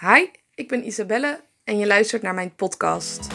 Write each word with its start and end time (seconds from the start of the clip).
Hi, 0.00 0.26
ik 0.54 0.68
ben 0.68 0.86
Isabelle 0.86 1.40
en 1.64 1.78
je 1.78 1.86
luistert 1.86 2.22
naar 2.22 2.34
mijn 2.34 2.54
podcast. 2.54 3.26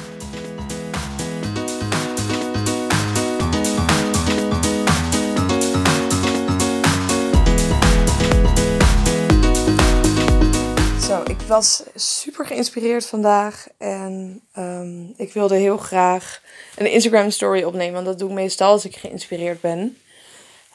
Zo, 11.01 11.23
ik 11.23 11.41
was 11.47 11.83
super 11.95 12.45
geïnspireerd 12.45 13.05
vandaag 13.05 13.67
en 13.77 14.41
ehm, 14.53 15.03
ik 15.15 15.33
wilde 15.33 15.55
heel 15.55 15.77
graag 15.77 16.41
een 16.75 16.91
Instagram 16.91 17.29
story 17.29 17.63
opnemen, 17.63 17.93
want 17.93 18.05
dat 18.05 18.19
doe 18.19 18.29
ik 18.29 18.35
meestal 18.35 18.71
als 18.71 18.85
ik 18.85 18.95
geïnspireerd 18.95 19.61
ben. 19.61 19.97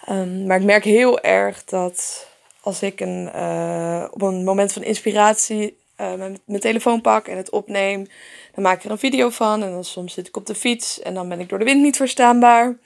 Ehm, 0.05 0.47
maar 0.47 0.59
ik 0.59 0.65
merk 0.67 0.85
heel 0.85 1.21
erg 1.21 1.65
dat 1.65 2.27
als 2.65 2.83
ik 2.83 3.01
een, 3.01 3.31
eh, 3.33 4.05
op 4.11 4.23
een 4.23 4.45
moment 4.45 4.73
van 4.73 4.83
inspiratie 4.83 5.77
uh, 6.01 6.15
mijn, 6.45 6.61
telefoon 6.61 7.01
pak 7.01 7.27
en 7.27 7.37
het 7.37 7.51
opneem, 7.51 8.07
dan 8.55 8.65
maak 8.65 8.77
ik 8.77 8.85
er 8.85 8.91
een 8.91 8.99
video 8.99 9.31
van. 9.31 9.63
En 9.63 9.71
dan 9.71 9.85
soms 9.85 10.15
zit 10.15 10.29
ik 10.29 10.37
op 10.37 10.47
de 10.47 10.55
fiets 10.55 11.01
en 11.01 11.15
dan 11.15 11.29
ben 11.29 11.41
ik 11.41 11.49
door 11.49 11.59
de 11.59 11.65
wind 11.65 11.83
niet 11.83 11.97
verstaanbaar. 11.97 12.77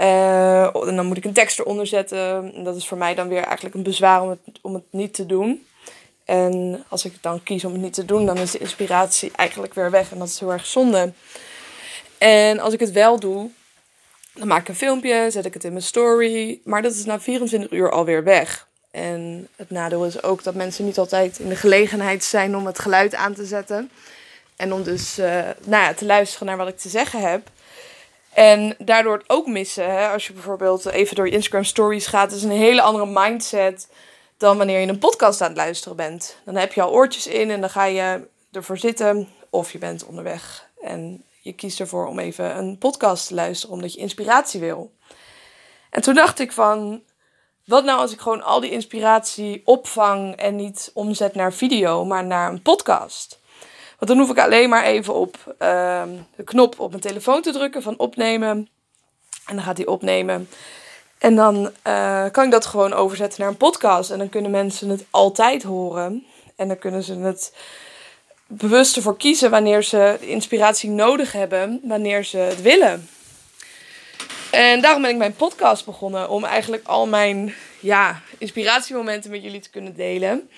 Uh, 0.00 0.86
en 0.86 0.96
dan 0.96 1.06
moet 1.06 1.16
ik 1.16 1.24
een 1.24 1.32
tekst 1.32 1.58
eronder 1.58 1.86
zetten. 1.86 2.54
En 2.54 2.64
dat 2.64 2.76
is 2.76 2.88
voor 2.88 2.98
mij 2.98 3.14
dan 3.14 3.28
weer 3.28 3.42
eigenlijk 3.42 3.74
een 3.74 3.82
bezwaar 3.82 4.22
om 4.22 4.28
het, 4.28 4.40
om 4.62 4.74
het 4.74 4.84
niet 4.90 5.14
te 5.14 5.26
doen. 5.26 5.66
En 6.24 6.84
als 6.88 7.04
ik 7.04 7.14
dan 7.20 7.42
kies 7.42 7.64
om 7.64 7.72
het 7.72 7.80
niet 7.80 7.94
te 7.94 8.04
doen, 8.04 8.26
dan 8.26 8.38
is 8.38 8.50
de 8.50 8.58
inspiratie 8.58 9.30
eigenlijk 9.36 9.74
weer 9.74 9.90
weg. 9.90 10.12
En 10.12 10.18
dat 10.18 10.28
is 10.28 10.40
heel 10.40 10.52
erg 10.52 10.66
zonde. 10.66 11.12
En 12.18 12.58
als 12.58 12.72
ik 12.72 12.80
het 12.80 12.92
wel 12.92 13.20
doe, 13.20 13.50
dan 14.34 14.48
maak 14.48 14.60
ik 14.60 14.68
een 14.68 14.74
filmpje, 14.74 15.26
zet 15.30 15.44
ik 15.44 15.54
het 15.54 15.64
in 15.64 15.72
mijn 15.72 15.84
story. 15.84 16.60
Maar 16.64 16.82
dat 16.82 16.94
is 16.94 17.04
na 17.04 17.20
24 17.20 17.70
uur 17.70 17.90
alweer 17.90 18.24
weg. 18.24 18.68
En 18.94 19.48
het 19.56 19.70
nadeel 19.70 20.04
is 20.04 20.22
ook 20.22 20.42
dat 20.42 20.54
mensen 20.54 20.84
niet 20.84 20.98
altijd 20.98 21.38
in 21.38 21.48
de 21.48 21.56
gelegenheid 21.56 22.24
zijn 22.24 22.56
om 22.56 22.66
het 22.66 22.78
geluid 22.78 23.14
aan 23.14 23.34
te 23.34 23.44
zetten. 23.44 23.90
En 24.56 24.72
om 24.72 24.82
dus 24.82 25.18
uh, 25.18 25.26
nou 25.64 25.82
ja, 25.82 25.94
te 25.94 26.04
luisteren 26.04 26.46
naar 26.46 26.56
wat 26.56 26.68
ik 26.68 26.78
te 26.78 26.88
zeggen 26.88 27.20
heb. 27.20 27.50
En 28.32 28.74
daardoor 28.78 29.16
het 29.16 29.28
ook 29.28 29.46
missen. 29.46 29.90
Hè? 29.90 30.08
Als 30.08 30.26
je 30.26 30.32
bijvoorbeeld 30.32 30.86
even 30.86 31.16
door 31.16 31.26
je 31.26 31.32
Instagram 31.32 31.64
stories 31.64 32.06
gaat, 32.06 32.32
is 32.32 32.42
een 32.42 32.50
hele 32.50 32.82
andere 32.82 33.06
mindset 33.06 33.88
dan 34.36 34.56
wanneer 34.56 34.80
je 34.80 34.86
een 34.86 34.98
podcast 34.98 35.40
aan 35.40 35.48
het 35.48 35.56
luisteren 35.56 35.96
bent. 35.96 36.36
Dan 36.44 36.56
heb 36.56 36.72
je 36.72 36.82
al 36.82 36.92
oortjes 36.92 37.26
in 37.26 37.50
en 37.50 37.60
dan 37.60 37.70
ga 37.70 37.84
je 37.84 38.26
ervoor 38.52 38.78
zitten. 38.78 39.28
Of 39.50 39.72
je 39.72 39.78
bent 39.78 40.04
onderweg 40.04 40.68
en 40.82 41.24
je 41.40 41.52
kiest 41.52 41.80
ervoor 41.80 42.06
om 42.06 42.18
even 42.18 42.56
een 42.56 42.78
podcast 42.78 43.26
te 43.26 43.34
luisteren 43.34 43.74
omdat 43.74 43.92
je 43.92 44.00
inspiratie 44.00 44.60
wil. 44.60 44.92
En 45.90 46.02
toen 46.02 46.14
dacht 46.14 46.38
ik 46.38 46.52
van, 46.52 47.02
wat 47.64 47.84
nou 47.84 47.98
als 47.98 48.12
ik 48.12 48.20
gewoon 48.20 48.42
al 48.42 48.60
die 48.60 48.70
inspiratie 48.70 49.62
opvang 49.64 50.36
en 50.36 50.56
niet 50.56 50.90
omzet 50.94 51.34
naar 51.34 51.52
video, 51.52 52.04
maar 52.04 52.24
naar 52.24 52.52
een 52.52 52.62
podcast? 52.62 53.40
Want 53.98 54.10
dan 54.10 54.18
hoef 54.18 54.30
ik 54.30 54.44
alleen 54.44 54.68
maar 54.68 54.84
even 54.84 55.14
op 55.14 55.36
uh, 55.46 56.02
de 56.36 56.44
knop 56.44 56.80
op 56.80 56.90
mijn 56.90 57.02
telefoon 57.02 57.42
te 57.42 57.52
drukken 57.52 57.82
van 57.82 57.98
opnemen. 57.98 58.68
En 59.46 59.54
dan 59.54 59.64
gaat 59.64 59.76
hij 59.76 59.86
opnemen. 59.86 60.48
En 61.18 61.36
dan 61.36 61.70
uh, 61.86 62.24
kan 62.30 62.44
ik 62.44 62.50
dat 62.50 62.66
gewoon 62.66 62.92
overzetten 62.92 63.40
naar 63.40 63.50
een 63.50 63.56
podcast. 63.56 64.10
En 64.10 64.18
dan 64.18 64.28
kunnen 64.28 64.50
mensen 64.50 64.88
het 64.88 65.04
altijd 65.10 65.62
horen. 65.62 66.26
En 66.56 66.68
dan 66.68 66.78
kunnen 66.78 67.02
ze 67.02 67.14
het 67.14 67.52
bewust 68.46 68.96
ervoor 68.96 69.16
kiezen 69.16 69.50
wanneer 69.50 69.82
ze 69.82 70.16
de 70.20 70.28
inspiratie 70.28 70.90
nodig 70.90 71.32
hebben, 71.32 71.80
wanneer 71.82 72.24
ze 72.24 72.36
het 72.36 72.62
willen. 72.62 73.08
En 74.54 74.80
daarom 74.80 75.02
ben 75.02 75.10
ik 75.10 75.16
mijn 75.16 75.34
podcast 75.34 75.84
begonnen. 75.84 76.28
Om 76.28 76.44
eigenlijk 76.44 76.86
al 76.86 77.06
mijn 77.06 77.54
ja, 77.80 78.20
inspiratiemomenten 78.38 79.30
met 79.30 79.42
jullie 79.42 79.60
te 79.60 79.70
kunnen 79.70 79.96
delen. 79.96 80.50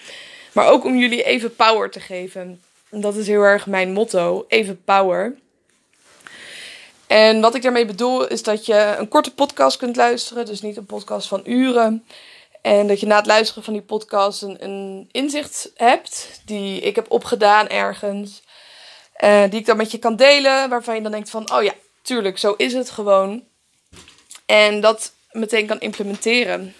Maar 0.52 0.68
ook 0.68 0.84
om 0.84 0.96
jullie 0.96 1.22
even 1.22 1.54
power 1.54 1.90
te 1.90 2.00
geven. 2.00 2.60
En 2.90 3.00
dat 3.00 3.16
is 3.16 3.26
heel 3.26 3.42
erg 3.42 3.66
mijn 3.66 3.92
motto. 3.92 4.44
Even 4.48 4.84
power. 4.84 5.34
En 7.06 7.40
wat 7.40 7.54
ik 7.54 7.62
daarmee 7.62 7.86
bedoel 7.86 8.26
is 8.26 8.42
dat 8.42 8.66
je 8.66 8.94
een 8.98 9.08
korte 9.08 9.34
podcast 9.34 9.76
kunt 9.76 9.96
luisteren. 9.96 10.46
Dus 10.46 10.62
niet 10.62 10.76
een 10.76 10.86
podcast 10.86 11.28
van 11.28 11.40
uren. 11.44 12.06
En 12.62 12.86
dat 12.86 13.00
je 13.00 13.06
na 13.06 13.16
het 13.16 13.26
luisteren 13.26 13.64
van 13.64 13.72
die 13.72 13.82
podcast 13.82 14.42
een, 14.42 15.08
inzicht 15.12 15.72
hebt. 15.74 16.40
Die 16.44 16.80
ik 16.80 16.94
heb 16.96 17.10
opgedaan 17.10 17.68
ergens. 17.68 18.42
Uh, 19.24 19.42
die 19.50 19.60
ik 19.60 19.66
dan 19.66 19.76
met 19.76 19.90
je 19.90 19.98
kan 19.98 20.16
delen. 20.16 20.68
Waarvan 20.68 20.94
je 20.94 21.02
dan 21.02 21.12
denkt 21.12 21.30
van, 21.30 21.52
oh 21.52 21.62
ja, 21.62 21.72
tuurlijk, 22.02 22.38
zo 22.38 22.54
is 22.56 22.72
het 22.72 22.90
gewoon. 22.90 23.42
En 24.46 24.80
dat 24.80 25.12
meteen 25.30 25.66
kan 25.66 25.80
implementeren. 25.80 26.74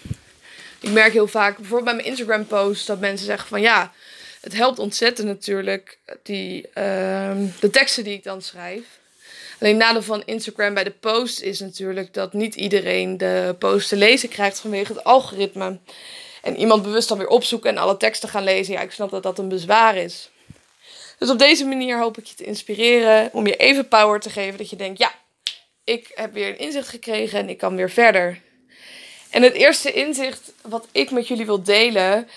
Ik 0.81 0.91
merk 0.91 1.13
heel 1.13 1.27
vaak, 1.27 1.57
bijvoorbeeld 1.57 1.85
bij 1.85 1.95
mijn 1.95 2.07
Instagram 2.07 2.47
post, 2.47 2.87
dat 2.87 3.01
mensen 3.01 3.27
zeggen 3.27 3.49
van 3.49 3.61
ja, 3.61 3.93
het 4.41 4.55
helpt 4.55 4.79
ontzettend 4.79 5.29
natuurlijk, 5.29 5.99
die, 6.23 6.69
uh, 6.69 7.31
de 7.61 7.71
teksten 7.71 8.05
die 8.05 8.15
ik 8.15 8.25
dan 8.25 8.43
schrijf. 8.43 8.85
Alleen 9.61 9.77
nadeel 9.77 10.03
van 10.03 10.23
Instagram 10.25 10.75
bij 10.75 10.85
de 10.85 10.91
post 10.91 11.41
is 11.41 11.61
natuurlijk 11.61 12.15
dat 12.15 12.33
niet 12.33 12.55
iedereen 12.55 13.17
de 13.17 13.57
post 13.59 13.89
te 13.89 13.97
lezen 13.97 14.29
krijgt 14.29 14.61
vanwege 14.61 14.93
het 14.93 15.05
algoritme. 15.05 15.79
En 16.43 16.57
iemand 16.57 16.83
bewust 16.83 17.09
dan 17.09 17.19
weer 17.19 17.29
opzoeken 17.29 17.71
en 17.71 17.79
alle 17.79 17.97
teksten 17.97 18.29
gaan 18.29 18.45
lezen. 18.45 18.75
Ja, 18.75 18.81
ik 18.81 18.93
snap 18.93 19.11
dat 19.11 19.23
dat 19.23 19.39
een 19.39 19.49
bezwaar 19.49 19.97
is. 19.97 20.31
Dus 21.19 21.31
op 21.31 21.39
deze 21.39 21.65
manier 21.65 21.99
hoop 21.99 22.19
ik 22.19 22.25
je 22.25 22.35
te 22.35 22.45
inspireren 22.45 23.31
om 23.33 23.47
je 23.47 23.57
even 23.57 23.89
power 23.89 24.21
te 24.21 24.31
geven. 24.31 24.59
Dat 24.59 24.71
je 24.71 24.77
denkt, 24.77 24.99
ja, 24.99 25.13
ik 25.87 26.11
heb 26.15 26.33
weer 26.33 26.49
een 26.49 26.59
inzicht 26.59 26.89
gekregen 26.89 27.39
en 27.39 27.49
ik 27.49 27.59
kan 27.59 27.77
weer 27.77 27.91
verder. 27.91 28.41
En 29.31 29.43
het 29.43 29.53
eerste 29.53 29.93
inzicht 29.93 30.53
wat 30.63 30.87
ik 30.93 31.11
met 31.11 31.29
jullie 31.29 31.47
wil 31.47 31.63
delen 31.63 32.29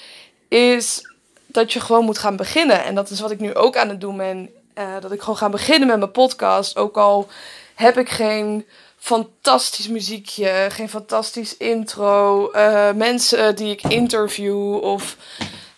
is 0.47 1.01
dat 1.45 1.73
je 1.73 1.79
gewoon 1.79 2.05
moet 2.05 2.17
gaan 2.17 2.35
beginnen. 2.35 2.83
En 2.83 2.95
dat 2.95 3.09
is 3.09 3.19
wat 3.19 3.31
ik 3.31 3.39
nu 3.39 3.55
ook 3.55 3.77
aan 3.77 3.89
het 3.89 4.01
doen 4.01 4.17
ben. 4.17 4.49
Uh, 4.75 5.01
dat 5.01 5.11
ik 5.11 5.19
gewoon 5.19 5.37
ga 5.37 5.49
beginnen 5.49 5.87
met 5.87 5.97
mijn 5.97 6.11
podcast. 6.11 6.77
Ook 6.77 6.97
al 6.97 7.27
heb 7.75 7.97
ik 7.97 8.09
geen 8.09 8.65
fantastisch 8.97 9.87
muziekje, 9.87 10.67
geen 10.69 10.89
fantastisch 10.89 11.57
intro, 11.57 12.51
uh, 12.53 12.91
mensen 12.91 13.55
die 13.55 13.71
ik 13.71 13.83
interview 13.83 14.75
of 14.75 15.17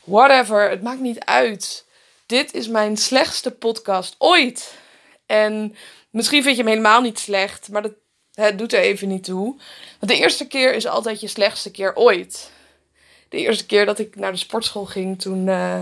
whatever. 0.03 0.69
Het 0.69 0.81
maakt 0.81 0.99
niet 0.99 1.19
uit. 1.19 1.85
Dit 2.25 2.53
is 2.53 2.67
mijn 2.67 2.97
slechtste 2.97 3.51
podcast 3.51 4.15
ooit. 4.17 4.73
En 5.25 5.75
Misschien 6.11 6.43
vind 6.43 6.55
je 6.55 6.61
hem 6.61 6.71
helemaal 6.71 7.01
niet 7.01 7.19
slecht, 7.19 7.69
maar 7.69 7.81
dat 7.81 7.93
het 8.33 8.57
doet 8.57 8.73
er 8.73 8.79
even 8.79 9.07
niet 9.07 9.23
toe. 9.23 9.59
Want 9.99 10.11
de 10.11 10.17
eerste 10.17 10.47
keer 10.47 10.73
is 10.73 10.87
altijd 10.87 11.21
je 11.21 11.27
slechtste 11.27 11.71
keer 11.71 11.95
ooit. 11.95 12.51
De 13.29 13.37
eerste 13.37 13.65
keer 13.65 13.85
dat 13.85 13.99
ik 13.99 14.15
naar 14.15 14.31
de 14.31 14.37
sportschool 14.37 14.85
ging, 14.85 15.21
toen 15.21 15.47
uh, 15.47 15.81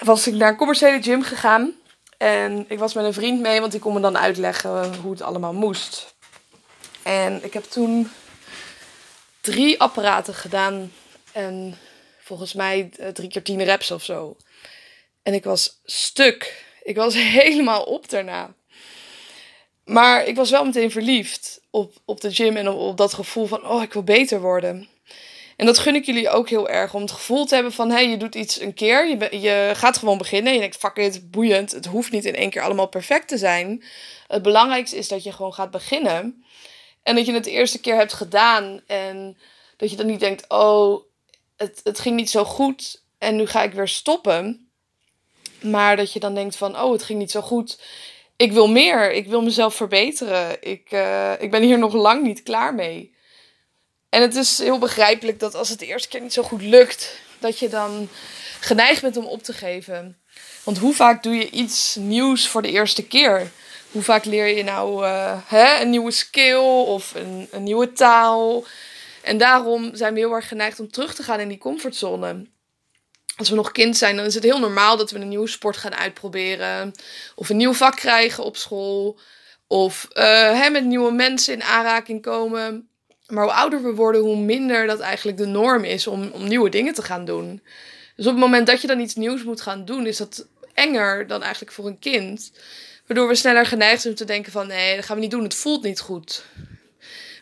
was 0.00 0.26
ik 0.26 0.34
naar 0.34 0.48
een 0.48 0.56
commerciële 0.56 1.02
gym 1.02 1.22
gegaan. 1.22 1.72
En 2.18 2.64
ik 2.68 2.78
was 2.78 2.94
met 2.94 3.04
een 3.04 3.12
vriend 3.12 3.40
mee, 3.40 3.60
want 3.60 3.72
die 3.72 3.80
kon 3.80 3.94
me 3.94 4.00
dan 4.00 4.18
uitleggen 4.18 4.94
hoe 4.94 5.10
het 5.10 5.22
allemaal 5.22 5.52
moest. 5.52 6.14
En 7.02 7.44
ik 7.44 7.52
heb 7.52 7.64
toen 7.64 8.10
drie 9.40 9.80
apparaten 9.80 10.34
gedaan. 10.34 10.92
En 11.32 11.78
volgens 12.18 12.52
mij 12.52 12.90
eh, 12.98 13.08
drie 13.08 13.28
keer 13.28 13.42
tien 13.42 13.64
reps 13.64 13.90
of 13.90 14.04
zo. 14.04 14.36
En 15.22 15.34
ik 15.34 15.44
was 15.44 15.80
stuk. 15.84 16.64
Ik 16.82 16.96
was 16.96 17.14
helemaal 17.40 17.82
op 17.82 18.08
daarna. 18.08 18.54
Maar 19.84 20.26
ik 20.26 20.36
was 20.36 20.50
wel 20.50 20.64
meteen 20.64 20.90
verliefd 20.90 21.60
op, 21.70 21.94
op 22.04 22.20
de 22.20 22.34
gym 22.34 22.56
en 22.56 22.68
op, 22.68 22.96
dat 22.96 23.14
gevoel 23.14 23.46
van, 23.46 23.66
oh, 23.66 23.82
ik 23.82 23.92
wil 23.92 24.02
beter 24.02 24.40
worden. 24.40 24.88
En 25.56 25.66
dat 25.66 25.78
gun 25.78 25.94
ik 25.94 26.04
jullie 26.04 26.30
ook 26.30 26.48
heel 26.48 26.68
erg. 26.68 26.94
Om 26.94 27.00
het 27.00 27.10
gevoel 27.10 27.44
te 27.44 27.54
hebben 27.54 27.72
van, 27.72 27.88
hé, 27.88 27.94
hey, 27.94 28.08
je 28.08 28.16
doet 28.16 28.34
iets 28.34 28.60
een 28.60 28.74
keer. 28.74 29.08
Je, 29.08 29.40
je 29.40 29.72
gaat 29.74 29.98
gewoon 29.98 30.18
beginnen. 30.18 30.52
Je 30.52 30.58
denkt, 30.58 30.76
fuck 30.76 30.96
it, 30.96 31.30
boeiend. 31.30 31.72
Het 31.72 31.86
hoeft 31.86 32.12
niet 32.12 32.24
in 32.24 32.34
één 32.34 32.50
keer 32.50 32.62
allemaal 32.62 32.86
perfect 32.86 33.28
te 33.28 33.38
zijn. 33.38 33.84
Het 34.26 34.42
belangrijkste 34.42 34.96
is 34.96 35.08
dat 35.08 35.22
je 35.22 35.32
gewoon 35.32 35.54
gaat 35.54 35.70
beginnen. 35.70 36.44
En 37.02 37.14
dat 37.14 37.26
je 37.26 37.32
het 37.32 37.44
de 37.44 37.50
eerste 37.50 37.80
keer 37.80 37.96
hebt 37.96 38.12
gedaan. 38.12 38.80
En 38.86 39.38
dat 39.76 39.90
je 39.90 39.96
dan 39.96 40.06
niet 40.06 40.20
denkt, 40.20 40.48
oh, 40.48 41.02
het, 41.56 41.80
het 41.84 41.98
ging 41.98 42.16
niet 42.16 42.30
zo 42.30 42.44
goed. 42.44 43.02
En 43.18 43.36
nu 43.36 43.46
ga 43.46 43.62
ik 43.62 43.72
weer 43.72 43.88
stoppen. 43.88 44.68
Maar 45.60 45.96
dat 45.96 46.12
je 46.12 46.20
dan 46.20 46.34
denkt 46.34 46.56
van, 46.56 46.80
oh, 46.80 46.92
het 46.92 47.02
ging 47.02 47.18
niet 47.18 47.30
zo 47.30 47.40
goed 47.40 47.78
ik 48.36 48.52
wil 48.52 48.68
meer. 48.68 49.12
Ik 49.12 49.26
wil 49.26 49.42
mezelf 49.42 49.74
verbeteren. 49.74 50.56
Ik, 50.60 50.92
uh, 50.92 51.32
ik 51.38 51.50
ben 51.50 51.62
hier 51.62 51.78
nog 51.78 51.94
lang 51.94 52.22
niet 52.22 52.42
klaar 52.42 52.74
mee. 52.74 53.14
En 54.08 54.22
het 54.22 54.34
is 54.34 54.58
heel 54.58 54.78
begrijpelijk 54.78 55.38
dat 55.40 55.54
als 55.54 55.68
het 55.68 55.78
de 55.78 55.86
eerste 55.86 56.08
keer 56.08 56.20
niet 56.20 56.32
zo 56.32 56.42
goed 56.42 56.62
lukt, 56.62 57.20
dat 57.38 57.58
je 57.58 57.68
dan 57.68 58.08
geneigd 58.60 59.02
bent 59.02 59.16
om 59.16 59.24
op 59.24 59.42
te 59.42 59.52
geven. 59.52 60.18
Want 60.64 60.78
hoe 60.78 60.94
vaak 60.94 61.22
doe 61.22 61.34
je 61.34 61.50
iets 61.50 61.94
nieuws 61.94 62.48
voor 62.48 62.62
de 62.62 62.70
eerste 62.70 63.06
keer? 63.06 63.50
Hoe 63.90 64.02
vaak 64.02 64.24
leer 64.24 64.56
je 64.56 64.64
nou 64.64 65.04
uh, 65.04 65.40
hè, 65.46 65.80
een 65.80 65.90
nieuwe 65.90 66.10
skill 66.10 66.84
of 66.84 67.14
een, 67.14 67.48
een 67.50 67.62
nieuwe 67.62 67.92
taal? 67.92 68.64
En 69.22 69.38
daarom 69.38 69.90
zijn 69.94 70.14
we 70.14 70.20
heel 70.20 70.32
erg 70.32 70.48
geneigd 70.48 70.80
om 70.80 70.90
terug 70.90 71.14
te 71.14 71.22
gaan 71.22 71.40
in 71.40 71.48
die 71.48 71.58
comfortzone 71.58 72.46
als 73.36 73.48
we 73.48 73.54
nog 73.54 73.72
kind 73.72 73.96
zijn, 73.96 74.16
dan 74.16 74.24
is 74.24 74.34
het 74.34 74.44
heel 74.44 74.58
normaal 74.58 74.96
dat 74.96 75.10
we 75.10 75.18
een 75.18 75.28
nieuwe 75.28 75.48
sport 75.48 75.76
gaan 75.76 75.94
uitproberen. 75.94 76.92
Of 77.34 77.48
een 77.48 77.56
nieuw 77.56 77.72
vak 77.72 77.96
krijgen 77.96 78.44
op 78.44 78.56
school. 78.56 79.18
Of 79.66 80.08
uh, 80.12 80.24
hè, 80.60 80.70
met 80.70 80.84
nieuwe 80.84 81.12
mensen 81.12 81.54
in 81.54 81.62
aanraking 81.62 82.22
komen. 82.22 82.88
Maar 83.26 83.44
hoe 83.44 83.52
ouder 83.52 83.82
we 83.82 83.94
worden, 83.94 84.20
hoe 84.20 84.36
minder 84.36 84.86
dat 84.86 85.00
eigenlijk 85.00 85.38
de 85.38 85.46
norm 85.46 85.84
is 85.84 86.06
om, 86.06 86.30
om 86.32 86.48
nieuwe 86.48 86.68
dingen 86.68 86.94
te 86.94 87.02
gaan 87.02 87.24
doen. 87.24 87.62
Dus 88.16 88.26
op 88.26 88.32
het 88.32 88.40
moment 88.40 88.66
dat 88.66 88.80
je 88.80 88.86
dan 88.86 89.00
iets 89.00 89.14
nieuws 89.14 89.44
moet 89.44 89.60
gaan 89.60 89.84
doen, 89.84 90.06
is 90.06 90.16
dat 90.16 90.46
enger 90.74 91.26
dan 91.26 91.42
eigenlijk 91.42 91.72
voor 91.72 91.86
een 91.86 91.98
kind. 91.98 92.52
Waardoor 93.06 93.28
we 93.28 93.34
sneller 93.34 93.66
geneigd 93.66 94.00
zijn 94.00 94.12
om 94.12 94.18
te 94.18 94.24
denken 94.24 94.52
van 94.52 94.66
nee, 94.66 94.96
dat 94.96 95.04
gaan 95.04 95.16
we 95.16 95.22
niet 95.22 95.30
doen, 95.30 95.42
het 95.42 95.54
voelt 95.54 95.82
niet 95.82 96.00
goed. 96.00 96.44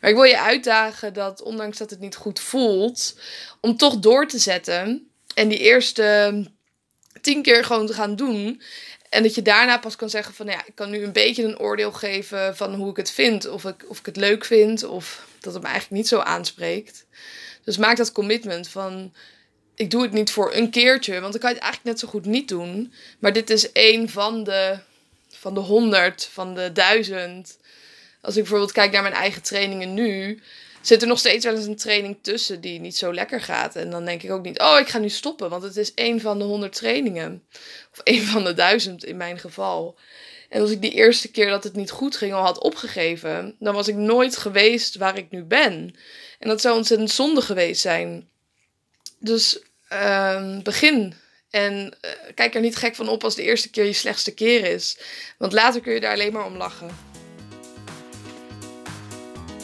Maar 0.00 0.10
ik 0.10 0.16
wil 0.16 0.24
je 0.24 0.40
uitdagen 0.40 1.12
dat 1.12 1.42
ondanks 1.42 1.78
dat 1.78 1.90
het 1.90 2.00
niet 2.00 2.16
goed 2.16 2.40
voelt, 2.40 3.18
om 3.60 3.76
toch 3.76 3.98
door 3.98 4.26
te 4.26 4.38
zetten 4.38 5.11
en 5.34 5.48
die 5.48 5.58
eerste 5.58 6.46
tien 7.20 7.42
keer 7.42 7.64
gewoon 7.64 7.86
te 7.86 7.94
gaan 7.94 8.16
doen. 8.16 8.62
En 9.08 9.22
dat 9.22 9.34
je 9.34 9.42
daarna 9.42 9.78
pas 9.78 9.96
kan 9.96 10.10
zeggen 10.10 10.34
van 10.34 10.46
ja, 10.46 10.66
ik 10.66 10.74
kan 10.74 10.90
nu 10.90 11.02
een 11.02 11.12
beetje 11.12 11.44
een 11.44 11.58
oordeel 11.58 11.92
geven 11.92 12.56
van 12.56 12.74
hoe 12.74 12.90
ik 12.90 12.96
het 12.96 13.10
vind. 13.10 13.48
Of 13.48 13.64
ik, 13.64 13.84
of 13.88 13.98
ik 13.98 14.06
het 14.06 14.16
leuk 14.16 14.44
vind 14.44 14.84
of 14.84 15.26
dat 15.40 15.52
het 15.52 15.62
me 15.62 15.68
eigenlijk 15.68 16.02
niet 16.02 16.08
zo 16.08 16.18
aanspreekt. 16.18 17.06
Dus 17.64 17.76
maak 17.76 17.96
dat 17.96 18.12
commitment 18.12 18.68
van 18.68 19.12
ik 19.74 19.90
doe 19.90 20.02
het 20.02 20.12
niet 20.12 20.30
voor 20.30 20.54
een 20.54 20.70
keertje, 20.70 21.20
want 21.20 21.32
dan 21.32 21.40
kan 21.40 21.50
je 21.50 21.56
het 21.56 21.64
eigenlijk 21.64 21.84
net 21.84 21.98
zo 21.98 22.08
goed 22.08 22.26
niet 22.26 22.48
doen. 22.48 22.92
Maar 23.18 23.32
dit 23.32 23.50
is 23.50 23.72
één 23.72 24.08
van 24.08 24.44
de, 24.44 24.78
van 25.30 25.54
de 25.54 25.60
honderd, 25.60 26.28
van 26.32 26.54
de 26.54 26.72
duizend. 26.72 27.58
Als 28.20 28.34
ik 28.34 28.40
bijvoorbeeld 28.40 28.72
kijk 28.72 28.92
naar 28.92 29.02
mijn 29.02 29.14
eigen 29.14 29.42
trainingen 29.42 29.94
nu, 29.94 30.42
zit 30.82 31.02
er 31.02 31.08
nog 31.08 31.18
steeds 31.18 31.44
wel 31.44 31.54
eens 31.54 31.66
een 31.66 31.76
training 31.76 32.18
tussen 32.22 32.60
die 32.60 32.80
niet 32.80 32.96
zo 32.96 33.14
lekker 33.14 33.40
gaat. 33.40 33.76
En 33.76 33.90
dan 33.90 34.04
denk 34.04 34.22
ik 34.22 34.30
ook 34.30 34.44
niet, 34.44 34.60
oh, 34.60 34.78
ik 34.80 34.88
ga 34.88 34.98
nu 34.98 35.08
stoppen, 35.08 35.50
want 35.50 35.62
het 35.62 35.76
is 35.76 35.94
één 35.94 36.20
van 36.20 36.38
de 36.38 36.44
honderd 36.44 36.72
trainingen. 36.72 37.42
Of 37.92 37.98
één 38.12 38.22
van 38.22 38.44
de 38.44 38.54
duizend 38.54 39.04
in 39.04 39.16
mijn 39.16 39.38
geval. 39.38 39.98
En 40.48 40.60
als 40.60 40.70
ik 40.70 40.80
die 40.80 40.92
eerste 40.92 41.30
keer 41.30 41.48
dat 41.48 41.64
het 41.64 41.74
niet 41.74 41.90
goed 41.90 42.16
ging 42.16 42.32
al 42.32 42.42
had 42.42 42.62
opgegeven, 42.62 43.56
dan 43.58 43.74
was 43.74 43.88
ik 43.88 43.94
nooit 43.94 44.36
geweest 44.36 44.96
waar 44.96 45.18
ik 45.18 45.30
nu 45.30 45.42
ben. 45.42 45.94
En 46.38 46.48
dat 46.48 46.60
zou 46.60 46.76
ontzettend 46.76 47.10
zonde 47.10 47.42
geweest 47.42 47.80
zijn. 47.80 48.28
Dus 49.18 49.62
uh, 49.92 50.58
begin. 50.58 51.14
En 51.50 51.96
uh, 52.04 52.10
kijk 52.34 52.54
er 52.54 52.60
niet 52.60 52.76
gek 52.76 52.94
van 52.94 53.08
op 53.08 53.24
als 53.24 53.34
de 53.34 53.42
eerste 53.42 53.70
keer 53.70 53.84
je 53.84 53.92
slechtste 53.92 54.34
keer 54.34 54.64
is. 54.64 54.98
Want 55.38 55.52
later 55.52 55.80
kun 55.80 55.92
je 55.92 56.00
daar 56.00 56.12
alleen 56.12 56.32
maar 56.32 56.46
om 56.46 56.56
lachen. 56.56 57.11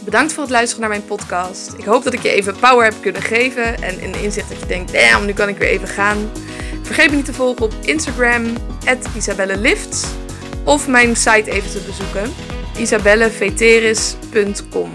Bedankt 0.09 0.33
voor 0.33 0.43
het 0.43 0.53
luisteren 0.53 0.81
naar 0.81 0.99
mijn 0.99 1.05
podcast. 1.05 1.73
Ik 1.77 1.85
hoop 1.85 2.05
dat 2.05 2.13
ik 2.13 2.23
je 2.23 2.31
even 2.31 2.57
power 2.57 2.85
heb 2.85 2.95
kunnen 3.01 3.23
geven. 3.23 3.83
En 3.83 4.03
een 4.03 4.15
inzicht 4.15 4.49
dat 4.49 4.61
je 4.61 4.67
denkt, 4.67 4.93
damn, 4.93 5.27
nu 5.27 5.33
kan 5.33 5.49
ik 5.49 5.59
weer 5.59 5.69
even 5.69 5.89
gaan. 5.89 6.31
Vergeet 6.83 7.11
me 7.11 7.17
niet 7.17 7.25
te 7.25 7.33
volgen 7.33 7.65
op 7.65 7.73
Instagram, 7.81 8.45
isabellelift. 9.17 10.07
Of 10.65 10.89
mijn 10.89 11.17
site 11.17 11.51
even 11.51 11.71
te 11.71 11.81
bezoeken, 11.87 12.35
isabelleveteris.com. 12.77 14.93